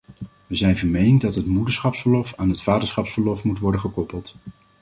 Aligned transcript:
We 0.47 0.55
zijn 0.55 0.77
van 0.77 0.91
mening 0.91 1.21
dat 1.21 1.35
het 1.35 1.45
moederschapsverlof 1.45 2.35
aan 2.35 2.49
het 2.49 2.61
vaderschapsverlof 2.61 3.43
moet 3.43 3.59
worden 3.59 3.81
gekoppeld. 3.81 4.35